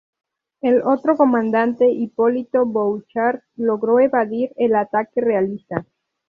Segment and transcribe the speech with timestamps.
[0.61, 5.85] El otro comandante, Hipólito Bouchard, logró evadir el ataque realista.